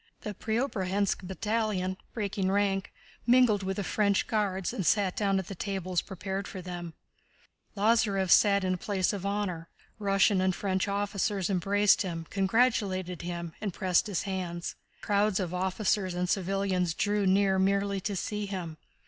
[0.21, 2.91] The Preobrazhénsk battalion, breaking rank,
[3.27, 6.95] mingled with the French Guards and sat down at the tables prepared for them.
[7.77, 9.69] Lázarev sat in the place of honor.
[9.99, 14.73] Russian and French officers embraced him, congratulated him, and pressed his hands.
[15.01, 18.77] Crowds of officers and civilians drew near merely to see him.